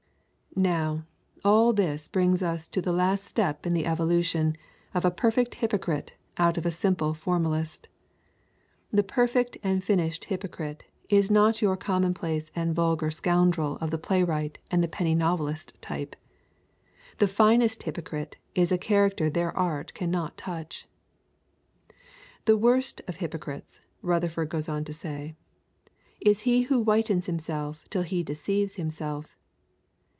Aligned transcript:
Now, 0.53 1.05
all 1.45 1.71
this 1.71 2.09
brings 2.09 2.43
us 2.43 2.67
to 2.67 2.81
the 2.81 2.91
last 2.91 3.23
step 3.23 3.65
in 3.65 3.73
the 3.73 3.85
evolution 3.85 4.57
of 4.93 5.05
a 5.05 5.09
perfect 5.09 5.55
hypocrite 5.55 6.15
out 6.37 6.57
of 6.57 6.65
a 6.65 6.71
simple 6.71 7.13
formalist. 7.13 7.87
The 8.91 9.01
perfect 9.01 9.57
and 9.63 9.81
finished 9.81 10.25
hypocrite 10.25 10.83
is 11.07 11.31
not 11.31 11.61
your 11.61 11.77
commonplace 11.77 12.51
and 12.53 12.75
vulgar 12.75 13.11
scoundrel 13.11 13.77
of 13.79 13.91
the 13.91 13.97
playwright 13.97 14.57
and 14.69 14.83
the 14.83 14.89
penny 14.89 15.15
novelist 15.15 15.71
type; 15.79 16.17
the 17.19 17.29
finest 17.29 17.83
hypocrite 17.83 18.35
is 18.53 18.73
a 18.73 18.77
character 18.77 19.29
their 19.29 19.55
art 19.57 19.93
cannot 19.93 20.35
touch. 20.37 20.85
'The 22.43 22.57
worst 22.57 23.01
of 23.07 23.15
hypocrites,' 23.15 23.79
Rutherford 24.01 24.49
goes 24.49 24.67
on 24.67 24.83
to 24.83 24.91
say, 24.91 25.33
'is 26.19 26.41
he 26.41 26.63
who 26.63 26.83
whitens 26.83 27.27
himself 27.27 27.87
till 27.89 28.03
he 28.03 28.21
deceives 28.21 28.73
himself. 28.75 29.37